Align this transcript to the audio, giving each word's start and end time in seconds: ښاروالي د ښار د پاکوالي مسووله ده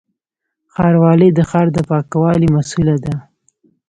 ښاروالي 0.73 1.29
د 1.33 1.39
ښار 1.49 1.67
د 1.75 1.77
پاکوالي 1.89 2.47
مسووله 2.55 2.95
ده 3.05 3.15